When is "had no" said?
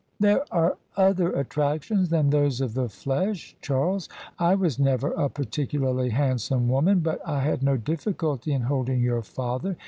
7.41-7.77